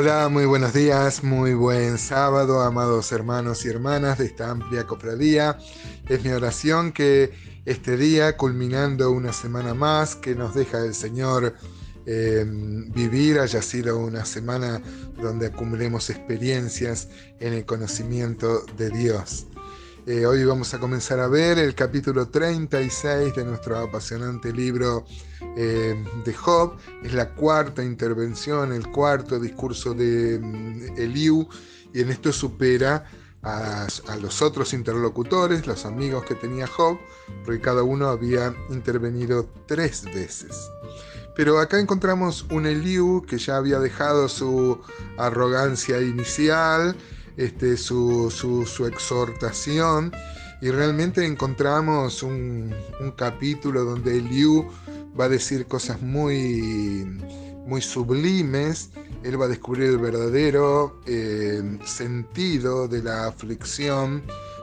Hola, 0.00 0.28
muy 0.28 0.46
buenos 0.46 0.74
días, 0.74 1.24
muy 1.24 1.54
buen 1.54 1.98
sábado, 1.98 2.60
amados 2.60 3.10
hermanos 3.10 3.64
y 3.64 3.68
hermanas 3.68 4.18
de 4.18 4.26
esta 4.26 4.48
amplia 4.48 4.86
cofradía. 4.86 5.58
Es 6.08 6.22
mi 6.22 6.30
oración 6.30 6.92
que 6.92 7.32
este 7.64 7.96
día, 7.96 8.36
culminando 8.36 9.10
una 9.10 9.32
semana 9.32 9.74
más 9.74 10.14
que 10.14 10.36
nos 10.36 10.54
deja 10.54 10.84
el 10.84 10.94
Señor 10.94 11.56
eh, 12.06 12.44
vivir, 12.46 13.40
haya 13.40 13.60
sido 13.60 13.98
una 13.98 14.24
semana 14.24 14.80
donde 15.20 15.48
acumulemos 15.48 16.10
experiencias 16.10 17.08
en 17.40 17.54
el 17.54 17.64
conocimiento 17.64 18.64
de 18.76 18.90
Dios. 18.90 19.48
Eh, 20.06 20.26
hoy 20.26 20.44
vamos 20.44 20.72
a 20.74 20.78
comenzar 20.78 21.18
a 21.18 21.26
ver 21.26 21.58
el 21.58 21.74
capítulo 21.74 22.28
36 22.28 23.34
de 23.34 23.44
nuestro 23.44 23.76
apasionante 23.76 24.52
libro 24.52 25.04
eh, 25.60 26.04
de 26.24 26.34
Job. 26.34 26.76
Es 27.02 27.12
la 27.14 27.34
cuarta 27.34 27.82
intervención, 27.82 28.72
el 28.72 28.86
cuarto 28.92 29.40
discurso 29.40 29.92
de 29.92 30.38
mm, 30.38 30.96
Eliú, 30.96 31.48
y 31.92 32.00
en 32.00 32.10
esto 32.10 32.32
supera 32.32 33.04
a, 33.42 33.88
los 34.20 34.40
otros 34.40 34.72
interlocutores, 34.72 35.66
los 35.66 35.84
amigos 35.84 36.24
que 36.26 36.36
tenía 36.36 36.68
Job, 36.68 36.98
porque 37.44 37.60
cada 37.60 37.82
uno 37.82 38.06
había 38.06 38.54
intervenido 38.70 39.48
tres 39.66 40.04
veces. 40.04 40.70
Pero 41.34 41.58
acá 41.58 41.80
encontramos 41.80 42.46
un 42.50 42.64
Eliú 42.66 43.24
que 43.26 43.38
ya 43.38 43.56
había 43.56 43.80
dejado 43.80 44.28
su 44.28 44.80
arrogancia 45.16 46.00
inicial, 46.00 46.94
este, 47.36 47.76
su, 47.76 48.86
exhortación 48.86 50.12
y 50.60 50.70
realmente 50.70 51.24
encontramos 51.24 52.22
un, 52.22 52.74
capítulo 53.16 53.84
donde 53.84 54.18
Eliú 54.18 54.66
va 55.18 55.24
a 55.24 55.28
decir 55.28 55.66
cosas 55.66 56.02
muy, 56.02 57.04
muy 57.66 57.80
sublimes, 57.80 58.90
él 59.22 59.40
va 59.40 59.46
a 59.46 59.48
descubrir 59.48 59.90
el 59.90 59.98
verdadero 59.98 61.00
eh, 61.06 61.78
sentido 61.84 62.88
de 62.88 63.02
la 63.02 63.26
aflicción, 63.26 64.22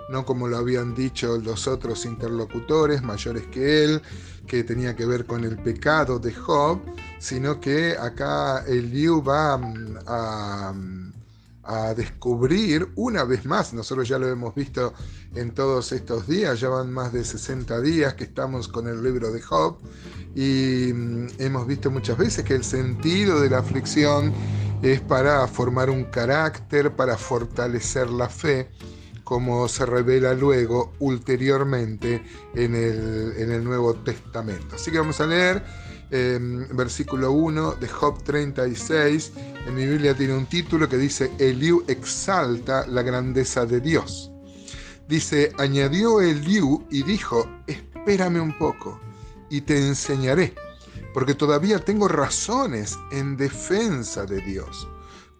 no 0.09 0.25
como 0.25 0.47
lo 0.47 0.57
habían 0.57 0.93
dicho 0.93 1.37
los 1.37 1.67
otros 1.67 2.05
interlocutores 2.05 3.01
mayores 3.01 3.47
que 3.47 3.83
él, 3.83 4.01
que 4.47 4.63
tenía 4.63 4.95
que 4.95 5.05
ver 5.05 5.25
con 5.25 5.43
el 5.43 5.57
pecado 5.57 6.19
de 6.19 6.33
Job, 6.33 6.79
sino 7.19 7.59
que 7.59 7.97
acá 7.97 8.63
Eliú 8.67 9.23
va 9.23 9.55
a 9.55 9.59
a 10.07 10.73
descubrir 11.95 12.89
una 12.95 13.23
vez 13.23 13.45
más, 13.45 13.73
nosotros 13.73 14.07
ya 14.07 14.19
lo 14.19 14.27
hemos 14.27 14.53
visto 14.53 14.93
en 15.33 15.51
todos 15.51 15.91
estos 15.91 16.27
días, 16.27 16.59
ya 16.59 16.69
van 16.69 16.91
más 16.91 17.11
de 17.11 17.23
60 17.23 17.81
días 17.81 18.13
que 18.13 18.25
estamos 18.25 18.67
con 18.67 18.87
el 18.87 19.03
libro 19.03 19.31
de 19.31 19.41
Job 19.41 19.77
y 20.35 20.91
mm, 20.93 21.27
hemos 21.39 21.65
visto 21.65 21.89
muchas 21.89 22.17
veces 22.17 22.43
que 22.43 22.53
el 22.53 22.63
sentido 22.63 23.39
de 23.41 23.49
la 23.49 23.59
aflicción 23.59 24.33
es 24.81 25.01
para 25.01 25.47
formar 25.47 25.89
un 25.89 26.05
carácter, 26.05 26.95
para 26.95 27.17
fortalecer 27.17 28.09
la 28.09 28.29
fe, 28.29 28.69
como 29.23 29.67
se 29.67 29.85
revela 29.85 30.33
luego 30.33 30.93
ulteriormente 30.99 32.21
en 32.53 32.75
el, 32.75 33.33
en 33.37 33.51
el 33.51 33.63
Nuevo 33.63 33.95
Testamento. 33.95 34.75
Así 34.75 34.91
que 34.91 34.99
vamos 34.99 35.19
a 35.19 35.25
leer 35.25 35.63
versículo 36.71 37.31
1 37.31 37.75
de 37.75 37.87
Job 37.87 38.23
36. 38.23 39.31
En 39.67 39.75
mi 39.75 39.85
Biblia 39.85 40.15
tiene 40.15 40.33
un 40.33 40.45
título 40.45 40.87
que 40.87 40.97
dice, 40.97 41.31
Eliú 41.39 41.83
exalta 41.87 42.85
la 42.87 43.01
grandeza 43.01 43.65
de 43.65 43.79
Dios. 43.79 44.31
Dice, 45.07 45.51
añadió 45.57 46.21
Eliú 46.21 46.85
y 46.89 47.03
dijo, 47.03 47.47
espérame 47.67 48.41
un 48.41 48.57
poco 48.57 48.99
y 49.49 49.61
te 49.61 49.77
enseñaré, 49.77 50.55
porque 51.13 51.35
todavía 51.35 51.79
tengo 51.79 52.07
razones 52.07 52.97
en 53.11 53.37
defensa 53.37 54.25
de 54.25 54.41
Dios. 54.41 54.87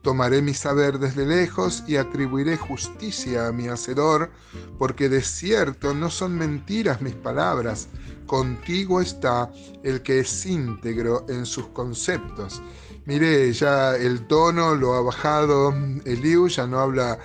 Tomaré 0.06 0.44
mi 0.44 0.54
saber 0.54 1.00
desde 1.00 1.26
lejos 1.26 1.84
y 1.88 1.96
atribuiré 1.96 2.58
justicia 2.58 3.48
a 3.48 3.52
mi 3.52 3.70
hacedor, 3.70 4.30
porque 4.78 5.10
de 5.10 5.24
cierto 5.24 5.96
no 5.96 6.12
son 6.12 6.38
mentiras 6.38 7.02
mis 7.02 7.16
palabras, 7.16 7.88
contigo 8.28 9.02
está 9.02 9.52
el 9.82 10.04
que 10.04 10.20
es 10.20 10.46
íntegro 10.46 11.26
en 11.28 11.48
sus 11.48 11.70
conceptos. 11.70 12.62
Mire, 13.06 13.52
ya 13.52 13.96
el 13.96 14.28
tono 14.28 14.76
lo 14.76 14.94
ha 14.94 15.02
bajado 15.02 15.74
Eliú, 16.06 16.50
ya 16.50 16.68
no 16.68 16.82
habla 16.82 17.18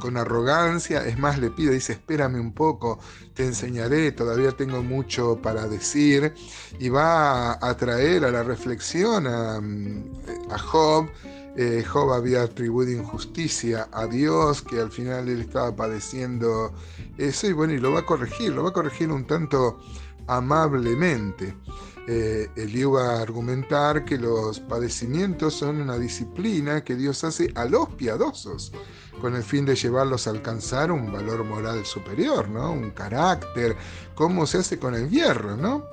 con 0.00 0.16
arrogancia, 0.16 1.06
es 1.06 1.20
más, 1.20 1.38
le 1.38 1.50
pide, 1.50 1.74
dice, 1.74 1.92
espérame 1.92 2.40
un 2.40 2.52
poco, 2.52 2.98
te 3.32 3.44
enseñaré, 3.44 4.10
todavía 4.10 4.50
tengo 4.50 4.82
mucho 4.82 5.40
para 5.40 5.68
decir, 5.68 6.34
y 6.80 6.88
va 6.88 7.64
a 7.64 7.76
traer 7.76 8.24
a 8.24 8.32
la 8.32 8.42
reflexión 8.42 9.28
a 9.28 10.58
Job, 10.58 11.08
eh, 11.56 11.84
Job 11.86 12.12
había 12.12 12.42
atribuido 12.42 12.92
injusticia 12.92 13.88
a 13.92 14.06
Dios, 14.06 14.62
que 14.62 14.80
al 14.80 14.90
final 14.90 15.28
él 15.28 15.40
estaba 15.40 15.74
padeciendo 15.74 16.72
eso, 17.18 17.46
y 17.48 17.52
bueno, 17.52 17.72
y 17.72 17.78
lo 17.78 17.92
va 17.92 18.00
a 18.00 18.06
corregir, 18.06 18.52
lo 18.52 18.62
va 18.62 18.70
a 18.70 18.72
corregir 18.72 19.10
un 19.10 19.26
tanto 19.26 19.80
amablemente. 20.26 21.56
Eh, 22.06 22.48
él 22.56 22.76
iba 22.76 23.16
a 23.16 23.22
argumentar 23.22 24.04
que 24.04 24.16
los 24.16 24.58
padecimientos 24.60 25.54
son 25.54 25.80
una 25.80 25.98
disciplina 25.98 26.82
que 26.82 26.96
Dios 26.96 27.22
hace 27.24 27.52
a 27.54 27.64
los 27.66 27.88
piadosos, 27.90 28.72
con 29.20 29.36
el 29.36 29.42
fin 29.42 29.64
de 29.66 29.74
llevarlos 29.74 30.26
a 30.26 30.30
alcanzar 30.30 30.90
un 30.90 31.12
valor 31.12 31.44
moral 31.44 31.84
superior, 31.84 32.48
¿no? 32.48 32.72
Un 32.72 32.90
carácter, 32.90 33.76
como 34.14 34.46
se 34.46 34.58
hace 34.58 34.78
con 34.78 34.94
el 34.94 35.10
hierro, 35.10 35.56
¿no? 35.56 35.84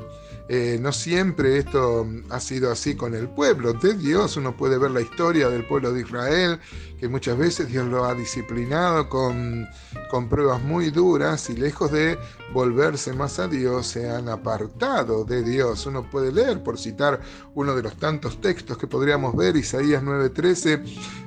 Eh, 0.50 0.78
no 0.80 0.94
siempre 0.94 1.58
esto 1.58 2.08
ha 2.30 2.40
sido 2.40 2.72
así 2.72 2.96
con 2.96 3.13
el 3.16 3.28
pueblo 3.28 3.74
de 3.74 3.96
Dios. 3.96 4.38
Uno 4.38 4.56
puede 4.56 4.78
ver 4.78 4.91
la 4.91 5.02
historia 5.02 5.50
del 5.50 5.66
pueblo 5.66 5.91
de 5.91 6.02
Israel, 6.02 6.59
que 7.00 7.09
muchas 7.09 7.38
veces 7.38 7.68
Dios 7.68 7.85
lo 7.88 8.06
ha 8.06 8.13
disciplinado 8.13 9.09
con, 9.09 9.68
con 10.09 10.29
pruebas 10.29 10.62
muy 10.62 10.90
duras 10.90 11.50
y 11.50 11.56
lejos 11.56 11.91
de 11.91 12.18
volverse 12.53 13.13
más 13.13 13.40
a 13.40 13.47
Dios, 13.47 13.88
se 13.88 14.09
han 14.09 14.29
apartado 14.29 15.25
de 15.25 15.44
Dios. 15.44 15.85
Uno 15.85 16.09
puede 16.09 16.31
leer, 16.31 16.63
por 16.63 16.78
citar 16.78 17.19
uno 17.56 17.75
de 17.75 17.84
los 17.84 17.95
tantos 17.97 18.40
textos 18.41 18.78
que 18.78 18.88
podríamos 18.88 19.35
ver, 19.35 19.56
Isaías 19.57 20.03
9:13, 20.03 20.84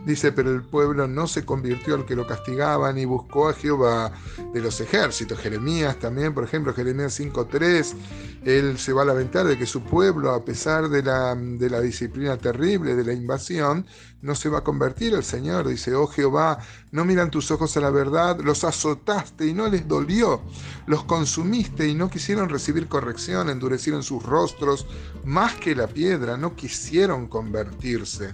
dice, 0.06 0.32
pero 0.32 0.50
el 0.50 0.62
pueblo 0.62 1.06
no 1.06 1.26
se 1.26 1.44
convirtió 1.44 1.94
al 1.94 2.06
que 2.06 2.16
lo 2.16 2.26
castigaba 2.26 2.92
ni 2.92 3.04
buscó 3.04 3.48
a 3.48 3.52
Jehová 3.52 4.12
de 4.52 4.60
los 4.60 4.80
ejércitos. 4.80 5.38
Jeremías 5.38 5.98
también, 5.98 6.34
por 6.34 6.44
ejemplo, 6.44 6.72
Jeremías 6.72 7.18
5:3, 7.18 7.94
él 8.44 8.78
se 8.78 8.92
va 8.92 9.02
a 9.02 9.04
lamentar 9.04 9.46
de 9.46 9.58
que 9.58 9.66
su 9.66 9.82
pueblo, 9.82 10.32
a 10.32 10.44
pesar 10.44 10.88
de 10.88 11.02
la, 11.02 11.34
de 11.34 11.68
la 11.68 11.80
disciplina 11.80 12.38
terrible, 12.38 12.94
de 12.94 13.04
la 13.04 13.12
invasión, 13.12 13.86
no 14.22 14.34
se 14.34 14.48
va 14.48 14.58
a 14.58 14.64
convertir. 14.64 15.14
El 15.14 15.24
Señor 15.24 15.68
dice, 15.68 15.94
oh 15.94 16.06
Jehová, 16.06 16.58
no 16.90 17.04
miran 17.04 17.30
tus 17.30 17.50
ojos 17.50 17.76
a 17.76 17.80
la 17.80 17.90
verdad, 17.90 18.38
los 18.40 18.64
azotaste 18.70 19.46
y 19.46 19.52
no 19.52 19.68
les 19.68 19.86
dolió, 19.86 20.40
los 20.86 21.04
consumiste 21.04 21.86
y 21.86 21.94
no 21.94 22.08
quisieron 22.08 22.48
recibir 22.48 22.88
corrección, 22.88 23.50
endurecieron 23.50 24.02
sus 24.02 24.22
rostros 24.22 24.86
más 25.24 25.54
que 25.56 25.74
la 25.74 25.86
piedra, 25.86 26.36
no 26.36 26.56
quisieron 26.56 27.28
convertirse. 27.28 28.32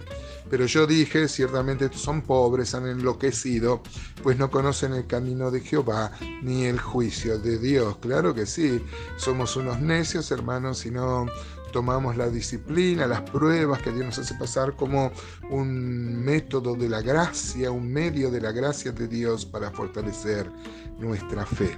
Pero 0.49 0.65
yo 0.65 0.87
dije, 0.87 1.27
ciertamente 1.27 1.89
son 1.93 2.21
pobres, 2.21 2.73
han 2.73 2.87
enloquecido, 2.87 3.81
pues 4.23 4.37
no 4.37 4.49
conocen 4.49 4.93
el 4.93 5.05
camino 5.05 5.51
de 5.51 5.59
Jehová 5.59 6.11
ni 6.41 6.65
el 6.65 6.79
juicio 6.79 7.37
de 7.37 7.57
Dios. 7.59 7.97
Claro 7.97 8.33
que 8.33 8.45
sí, 8.45 8.81
somos 9.17 9.57
unos 9.57 9.79
necios, 9.81 10.31
hermanos, 10.31 10.85
y 10.85 10.91
no 10.91 11.27
tomamos 11.71 12.17
la 12.17 12.29
disciplina, 12.29 13.07
las 13.07 13.21
pruebas 13.21 13.81
que 13.81 13.91
Dios 13.91 14.05
nos 14.05 14.19
hace 14.19 14.35
pasar 14.35 14.75
como 14.75 15.11
un 15.49 16.23
método 16.23 16.75
de 16.75 16.89
la 16.89 17.01
gracia, 17.01 17.71
un 17.71 17.91
medio 17.91 18.31
de 18.31 18.41
la 18.41 18.51
gracia 18.51 18.91
de 18.91 19.07
Dios 19.07 19.45
para 19.45 19.71
fortalecer 19.71 20.49
nuestra 20.97 21.45
fe. 21.45 21.77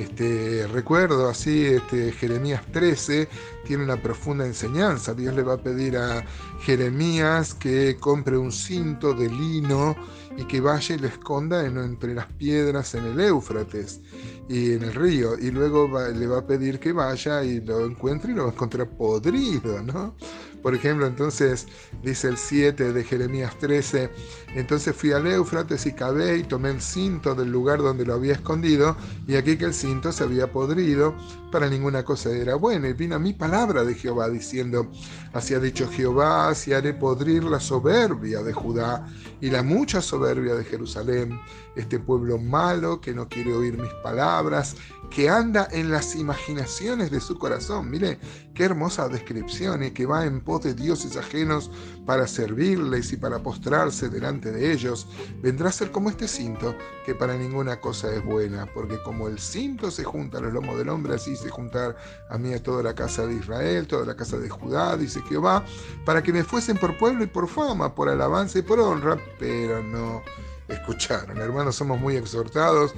Este, 0.00 0.66
recuerdo 0.66 1.28
así, 1.28 1.66
este, 1.66 2.10
Jeremías 2.12 2.62
13 2.72 3.28
tiene 3.66 3.84
una 3.84 4.00
profunda 4.00 4.46
enseñanza. 4.46 5.12
Dios 5.12 5.34
le 5.34 5.42
va 5.42 5.54
a 5.54 5.62
pedir 5.62 5.98
a 5.98 6.24
Jeremías 6.62 7.52
que 7.52 7.98
compre 8.00 8.38
un 8.38 8.50
cinto 8.50 9.12
de 9.12 9.28
lino 9.28 9.94
y 10.38 10.44
que 10.44 10.62
vaya 10.62 10.94
y 10.94 10.98
lo 10.98 11.06
esconda 11.06 11.66
entre 11.66 12.14
las 12.14 12.32
piedras 12.32 12.94
en 12.94 13.04
el 13.04 13.20
Éufrates 13.20 14.00
y 14.48 14.72
en 14.72 14.84
el 14.84 14.94
río. 14.94 15.38
Y 15.38 15.50
luego 15.50 15.86
le 16.10 16.26
va 16.26 16.38
a 16.38 16.46
pedir 16.46 16.80
que 16.80 16.92
vaya 16.92 17.44
y 17.44 17.60
lo 17.60 17.84
encuentre 17.84 18.32
y 18.32 18.36
lo 18.36 18.44
va 18.44 18.48
a 18.48 18.52
encontrar 18.54 18.88
podrido, 18.88 19.82
¿no? 19.82 20.16
Por 20.62 20.74
ejemplo, 20.74 21.06
entonces 21.06 21.66
dice 22.02 22.28
el 22.28 22.36
7 22.36 22.92
de 22.92 23.04
Jeremías 23.04 23.58
13, 23.58 24.10
entonces 24.54 24.94
fui 24.94 25.12
al 25.12 25.26
Éufrates 25.26 25.86
y 25.86 25.92
cavé 25.92 26.38
y 26.38 26.42
tomé 26.42 26.70
el 26.70 26.80
cinto 26.80 27.34
del 27.34 27.50
lugar 27.50 27.78
donde 27.78 28.04
lo 28.04 28.14
había 28.14 28.34
escondido 28.34 28.96
y 29.26 29.36
aquí 29.36 29.56
que 29.56 29.66
el 29.66 29.74
cinto 29.74 30.12
se 30.12 30.24
había 30.24 30.52
podrido, 30.52 31.14
para 31.50 31.68
ninguna 31.68 32.04
cosa 32.04 32.30
era 32.30 32.54
bueno. 32.54 32.88
Y 32.88 32.92
vino 32.92 33.18
mi 33.18 33.32
palabra 33.32 33.84
de 33.84 33.94
Jehová 33.94 34.28
diciendo, 34.28 34.90
así 35.32 35.54
ha 35.54 35.60
dicho 35.60 35.88
Jehová, 35.88 36.48
así 36.48 36.72
haré 36.72 36.94
podrir 36.94 37.44
la 37.44 37.60
soberbia 37.60 38.42
de 38.42 38.52
Judá 38.52 39.06
y 39.40 39.50
la 39.50 39.62
mucha 39.62 40.00
soberbia 40.00 40.54
de 40.54 40.64
Jerusalén, 40.64 41.40
este 41.76 41.98
pueblo 41.98 42.38
malo 42.38 43.00
que 43.00 43.14
no 43.14 43.28
quiere 43.28 43.52
oír 43.52 43.78
mis 43.78 43.92
palabras, 44.02 44.76
que 45.10 45.28
anda 45.28 45.68
en 45.72 45.90
las 45.90 46.14
imaginaciones 46.14 47.10
de 47.10 47.20
su 47.20 47.38
corazón. 47.38 47.90
Mire, 47.90 48.18
qué 48.54 48.64
hermosa 48.64 49.08
descripción 49.08 49.82
y 49.82 49.90
que 49.90 50.06
va 50.06 50.24
en 50.24 50.40
pos 50.50 50.64
de 50.64 50.74
dioses 50.74 51.16
ajenos 51.16 51.70
para 52.04 52.26
servirles 52.26 53.12
y 53.12 53.16
para 53.16 53.40
postrarse 53.40 54.08
delante 54.08 54.50
de 54.50 54.72
ellos, 54.72 55.06
vendrá 55.40 55.68
a 55.68 55.72
ser 55.72 55.92
como 55.92 56.10
este 56.10 56.26
cinto, 56.26 56.74
que 57.06 57.14
para 57.14 57.36
ninguna 57.36 57.80
cosa 57.80 58.12
es 58.12 58.24
buena, 58.24 58.66
porque 58.74 59.00
como 59.04 59.28
el 59.28 59.38
cinto 59.38 59.92
se 59.92 60.02
junta 60.02 60.38
a 60.38 60.40
los 60.40 60.52
lomos 60.52 60.76
del 60.76 60.88
hombre, 60.88 61.14
así 61.14 61.36
se 61.36 61.50
juntar 61.50 61.96
a 62.28 62.36
mí 62.36 62.52
a 62.52 62.60
toda 62.60 62.82
la 62.82 62.96
casa 62.96 63.28
de 63.28 63.34
Israel, 63.36 63.86
toda 63.86 64.04
la 64.04 64.16
casa 64.16 64.38
de 64.38 64.50
Judá, 64.50 64.96
dice 64.96 65.22
Jehová, 65.28 65.64
para 66.04 66.20
que 66.20 66.32
me 66.32 66.42
fuesen 66.42 66.76
por 66.78 66.98
pueblo 66.98 67.22
y 67.22 67.28
por 67.28 67.46
fama, 67.46 67.94
por 67.94 68.08
alabanza 68.08 68.58
y 68.58 68.62
por 68.62 68.80
honra, 68.80 69.16
pero 69.38 69.84
no 69.84 70.20
escucharon. 70.66 71.38
Hermanos, 71.38 71.76
somos 71.76 72.00
muy 72.00 72.16
exhortados. 72.16 72.92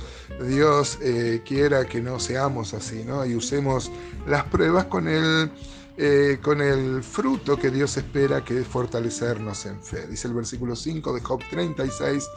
Dios 0.47 0.99
eh, 1.03 1.43
quiera 1.45 1.85
que 1.85 2.01
no 2.01 2.19
seamos 2.19 2.73
así, 2.73 3.05
¿no? 3.05 3.27
Y 3.27 3.35
usemos 3.35 3.91
las 4.27 4.45
pruebas 4.45 4.87
con 4.87 5.07
el 5.07 5.51
eh, 5.97 6.39
con 6.43 6.63
el 6.63 7.03
fruto 7.03 7.59
que 7.59 7.71
Dios 7.71 7.97
espera 7.97 8.43
que 8.43 8.61
es 8.61 8.67
fortalecernos 8.67 9.67
en 9.67 9.83
fe. 9.83 10.07
Dice 10.07 10.29
el 10.29 10.35
versículo 10.35 10.75
5 10.75 11.13
de 11.13 11.21
Job 11.21 11.43
36, 11.51 12.29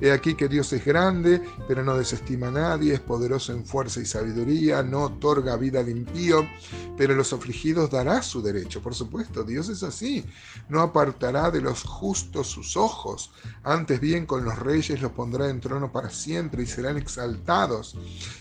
he 0.00 0.12
aquí 0.12 0.34
que 0.34 0.48
Dios 0.48 0.72
es 0.72 0.84
grande, 0.84 1.42
pero 1.66 1.82
no 1.82 1.96
desestima 1.96 2.48
a 2.48 2.52
nadie, 2.52 2.94
es 2.94 3.00
poderoso 3.00 3.52
en 3.52 3.64
fuerza 3.64 4.00
y 4.00 4.06
sabiduría, 4.06 4.82
no 4.82 5.02
otorga 5.04 5.56
vida 5.56 5.80
al 5.80 5.88
impío, 5.88 6.48
pero 6.96 7.14
a 7.14 7.16
los 7.16 7.32
afligidos 7.32 7.90
dará 7.90 8.22
su 8.22 8.42
derecho. 8.42 8.80
Por 8.80 8.94
supuesto, 8.94 9.42
Dios 9.42 9.68
es 9.68 9.82
así, 9.82 10.24
no 10.68 10.80
apartará 10.80 11.50
de 11.50 11.60
los 11.60 11.82
justos 11.82 12.46
sus 12.46 12.76
ojos, 12.76 13.32
antes 13.64 14.00
bien 14.00 14.24
con 14.24 14.44
los 14.44 14.58
reyes 14.58 15.02
los 15.02 15.12
pondrá 15.12 15.48
en 15.48 15.60
trono 15.60 15.90
para 15.90 16.10
siempre 16.10 16.62
y 16.62 16.66
serán 16.66 16.96
exaltados. 16.96 17.96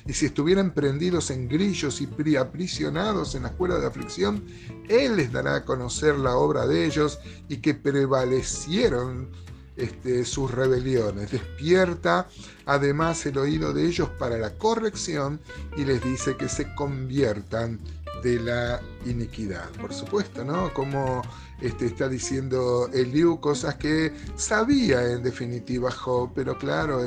Y 0.05 0.13
si 0.13 0.27
estuvieran 0.27 0.73
prendidos 0.73 1.31
en 1.31 1.47
grillos 1.47 2.01
y 2.01 2.35
aprisionados 2.35 3.35
en 3.35 3.43
la 3.43 3.49
escuela 3.49 3.79
de 3.79 3.87
aflicción, 3.87 4.43
él 4.87 5.17
les 5.17 5.31
dará 5.31 5.55
a 5.55 5.65
conocer 5.65 6.17
la 6.17 6.35
obra 6.35 6.67
de 6.67 6.85
ellos 6.85 7.19
y 7.47 7.57
que 7.57 7.73
prevalecieron 7.73 9.29
este, 9.77 10.25
sus 10.25 10.51
rebeliones. 10.51 11.31
Despierta 11.31 12.27
además 12.65 13.25
el 13.25 13.37
oído 13.37 13.73
de 13.73 13.85
ellos 13.85 14.09
para 14.19 14.37
la 14.37 14.57
corrección 14.57 15.39
y 15.77 15.85
les 15.85 16.03
dice 16.03 16.35
que 16.35 16.49
se 16.49 16.73
conviertan 16.75 17.79
de 18.21 18.39
la 18.39 18.81
iniquidad. 19.05 19.69
Por 19.79 19.93
supuesto, 19.93 20.43
¿no? 20.43 20.73
Como 20.73 21.21
este, 21.61 21.85
está 21.85 22.09
diciendo 22.09 22.89
Eliú, 22.93 23.39
cosas 23.39 23.75
que 23.75 24.13
sabía 24.35 25.11
en 25.11 25.23
definitiva 25.23 25.91
Job, 25.91 26.31
pero 26.35 26.57
claro, 26.57 26.99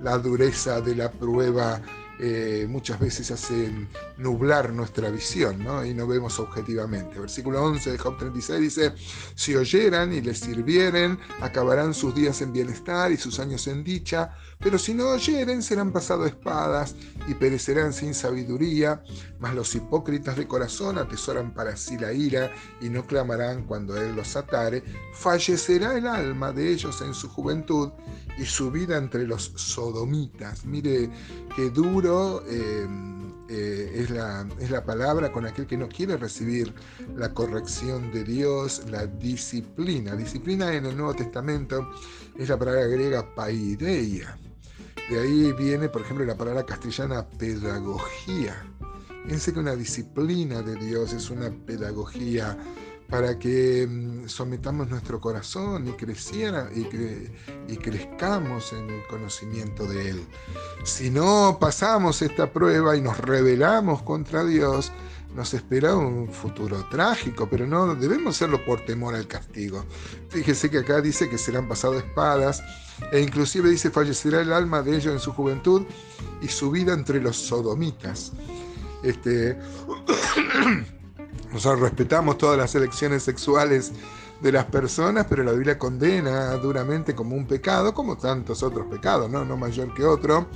la 0.00 0.18
dureza 0.18 0.80
de 0.80 0.96
la 0.96 1.10
prueba 1.10 1.80
eh, 2.20 2.66
muchas 2.68 2.98
veces 2.98 3.30
hacen 3.30 3.88
nublar 4.16 4.72
nuestra 4.72 5.10
visión 5.10 5.64
y 5.86 5.94
no 5.94 6.06
vemos 6.06 6.38
objetivamente. 6.40 7.18
Versículo 7.18 7.62
11 7.62 7.92
de 7.92 7.98
Job 7.98 8.18
36 8.18 8.60
dice, 8.60 8.94
si 9.34 9.54
oyeran 9.54 10.12
y 10.12 10.20
les 10.20 10.40
sirvieren, 10.40 11.18
acabarán 11.40 11.94
sus 11.94 12.14
días 12.14 12.42
en 12.42 12.52
bienestar 12.52 13.12
y 13.12 13.16
sus 13.16 13.38
años 13.38 13.66
en 13.68 13.84
dicha, 13.84 14.34
pero 14.58 14.78
si 14.78 14.94
no 14.94 15.10
oyeren, 15.10 15.62
serán 15.62 15.92
pasados 15.92 16.26
espadas 16.26 16.96
y 17.28 17.34
perecerán 17.34 17.92
sin 17.92 18.12
sabiduría, 18.14 19.02
mas 19.38 19.54
los 19.54 19.72
hipócritas 19.76 20.36
de 20.36 20.48
corazón 20.48 20.98
atesoran 20.98 21.54
para 21.54 21.76
sí 21.76 21.96
la 21.96 22.12
ira 22.12 22.50
y 22.80 22.88
no 22.88 23.06
clamarán 23.06 23.64
cuando 23.64 23.96
Él 23.96 24.16
los 24.16 24.34
atare, 24.34 24.82
fallecerá 25.14 25.96
el 25.96 26.08
alma 26.08 26.52
de 26.52 26.72
ellos 26.72 27.00
en 27.02 27.14
su 27.14 27.28
juventud 27.28 27.90
y 28.36 28.44
su 28.44 28.70
vida 28.70 28.96
entre 28.96 29.26
los 29.26 29.52
sodomitas. 29.54 30.64
Mire 30.64 31.10
qué 31.54 31.70
duro 31.70 32.07
em, 32.48 33.32
eh, 33.48 33.92
es, 33.94 34.10
la, 34.10 34.46
es 34.60 34.70
la 34.70 34.84
palabra 34.84 35.32
con 35.32 35.46
aquel 35.46 35.66
que 35.66 35.76
no 35.76 35.88
quiere 35.88 36.16
recibir 36.16 36.74
la 37.16 37.32
corrección 37.32 38.10
de 38.12 38.24
Dios, 38.24 38.82
la 38.90 39.06
disciplina. 39.06 40.16
Disciplina 40.16 40.74
en 40.74 40.86
el 40.86 40.96
Nuevo 40.96 41.14
Testamento 41.14 41.90
es 42.36 42.48
la 42.48 42.58
palabra 42.58 42.86
griega 42.86 43.34
paideia. 43.34 44.38
De 45.10 45.18
ahí 45.18 45.52
viene, 45.52 45.88
por 45.88 46.02
ejemplo, 46.02 46.24
la 46.24 46.36
palabra 46.36 46.64
castellana 46.64 47.26
pedagogía. 47.26 48.66
Piense 49.26 49.52
que 49.52 49.60
una 49.60 49.74
disciplina 49.74 50.62
de 50.62 50.74
Dios 50.76 51.12
es 51.12 51.30
una 51.30 51.50
pedagogía 51.50 52.56
para 53.08 53.38
que 53.38 53.86
mm, 53.88 54.28
sometamos 54.28 54.88
nuestro 54.88 55.20
corazón 55.20 55.88
y, 55.88 55.92
creciera, 55.92 56.68
y, 56.74 56.86
y, 57.72 57.76
crezcamos 57.76 58.72
en 58.72 58.90
el 58.90 59.06
conocimiento 59.06 59.86
de 59.86 60.10
Él. 60.10 60.26
Si 60.84 61.10
no 61.10 61.58
pasamos 61.58 62.20
esta 62.22 62.52
prueba 62.52 62.96
y 62.96 63.00
nos 63.00 63.18
rebelamos 63.18 64.02
contra 64.02 64.44
Dios, 64.44 64.92
nos 65.34 65.54
espera 65.54 65.94
un 65.94 66.28
futuro 66.28 66.84
trágico, 66.90 67.48
pero 67.48 67.66
no 67.66 67.94
debemos 67.94 68.36
hacerlo 68.36 68.64
por 68.64 68.84
temor 68.84 69.14
al 69.14 69.26
castigo. 69.26 69.84
Fíjese 70.28 70.70
que 70.70 70.78
acá 70.78 71.00
dice 71.00 71.28
que 71.28 71.38
serán 71.38 71.68
pasadas 71.68 72.04
espadas, 72.04 72.62
e 73.12 73.20
inclusive 73.20 73.70
dice 73.70 73.90
fallecerá 73.90 74.40
el 74.40 74.52
alma 74.52 74.82
de 74.82 74.96
ellos 74.96 75.14
en 75.14 75.20
su 75.20 75.32
juventud 75.32 75.84
y 76.42 76.48
su 76.48 76.70
vida 76.70 76.92
entre 76.92 77.20
los 77.20 77.36
sodomitas. 77.36 78.32
Este. 79.02 79.58
Nosotros 81.52 81.80
respetamos 81.80 82.38
todas 82.38 82.58
las 82.58 82.74
elecciones 82.74 83.22
sexuales 83.22 83.92
de 84.40 84.52
las 84.52 84.66
personas, 84.66 85.26
pero 85.28 85.42
la 85.42 85.52
Biblia 85.52 85.78
condena 85.78 86.52
duramente 86.56 87.14
como 87.14 87.34
un 87.34 87.46
pecado, 87.46 87.94
como 87.94 88.16
tantos 88.16 88.62
otros 88.62 88.86
pecados, 88.86 89.30
no, 89.30 89.44
no 89.44 89.56
mayor 89.56 89.92
que 89.94 90.04
otro. 90.04 90.46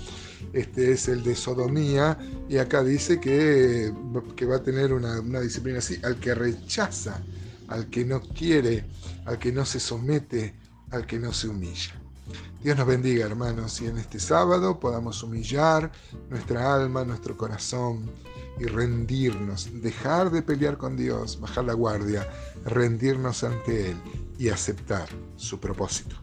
Este 0.52 0.92
es 0.92 1.08
el 1.08 1.22
de 1.22 1.34
sodomía, 1.34 2.18
y 2.48 2.58
acá 2.58 2.82
dice 2.82 3.20
que, 3.20 3.92
que 4.36 4.46
va 4.46 4.56
a 4.56 4.62
tener 4.62 4.92
una, 4.92 5.20
una 5.20 5.40
disciplina 5.40 5.78
así, 5.78 5.98
al 6.02 6.16
que 6.16 6.34
rechaza, 6.34 7.22
al 7.68 7.88
que 7.88 8.04
no 8.04 8.20
quiere, 8.20 8.84
al 9.24 9.38
que 9.38 9.50
no 9.50 9.64
se 9.64 9.80
somete, 9.80 10.54
al 10.90 11.06
que 11.06 11.18
no 11.18 11.32
se 11.32 11.48
humilla. 11.48 12.01
Dios 12.62 12.76
nos 12.76 12.86
bendiga, 12.86 13.26
hermanos, 13.26 13.80
y 13.80 13.86
en 13.86 13.98
este 13.98 14.20
sábado 14.20 14.78
podamos 14.78 15.22
humillar 15.22 15.90
nuestra 16.30 16.74
alma, 16.74 17.04
nuestro 17.04 17.36
corazón 17.36 18.10
y 18.58 18.64
rendirnos, 18.66 19.68
dejar 19.82 20.30
de 20.30 20.42
pelear 20.42 20.76
con 20.78 20.96
Dios, 20.96 21.40
bajar 21.40 21.64
la 21.64 21.72
guardia, 21.72 22.28
rendirnos 22.64 23.42
ante 23.42 23.90
Él 23.90 23.96
y 24.38 24.48
aceptar 24.48 25.08
su 25.36 25.58
propósito. 25.58 26.16